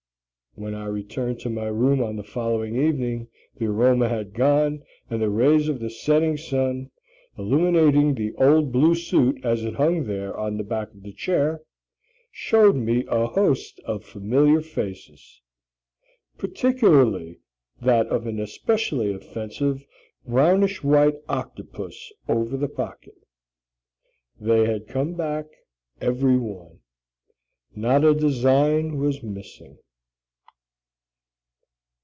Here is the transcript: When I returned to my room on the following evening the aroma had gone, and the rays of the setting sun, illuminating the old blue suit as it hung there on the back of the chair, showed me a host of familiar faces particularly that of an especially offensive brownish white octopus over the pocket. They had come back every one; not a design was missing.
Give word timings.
When 0.55 0.75
I 0.75 0.87
returned 0.87 1.39
to 1.39 1.49
my 1.49 1.67
room 1.67 2.03
on 2.03 2.17
the 2.17 2.25
following 2.25 2.75
evening 2.75 3.29
the 3.55 3.67
aroma 3.67 4.09
had 4.09 4.33
gone, 4.33 4.83
and 5.09 5.21
the 5.21 5.29
rays 5.29 5.69
of 5.69 5.79
the 5.79 5.89
setting 5.89 6.35
sun, 6.35 6.91
illuminating 7.37 8.13
the 8.13 8.33
old 8.35 8.69
blue 8.73 8.93
suit 8.93 9.39
as 9.45 9.63
it 9.63 9.75
hung 9.75 10.03
there 10.03 10.35
on 10.37 10.57
the 10.57 10.65
back 10.65 10.89
of 10.89 11.03
the 11.03 11.13
chair, 11.13 11.61
showed 12.33 12.75
me 12.75 13.05
a 13.07 13.27
host 13.27 13.79
of 13.85 14.03
familiar 14.03 14.59
faces 14.59 15.41
particularly 16.37 17.39
that 17.81 18.07
of 18.07 18.27
an 18.27 18.37
especially 18.37 19.13
offensive 19.13 19.85
brownish 20.27 20.83
white 20.83 21.15
octopus 21.29 22.11
over 22.27 22.57
the 22.57 22.67
pocket. 22.67 23.15
They 24.37 24.65
had 24.65 24.89
come 24.89 25.13
back 25.13 25.45
every 26.01 26.35
one; 26.37 26.79
not 27.73 28.03
a 28.03 28.13
design 28.13 28.97
was 28.99 29.23
missing. 29.23 29.77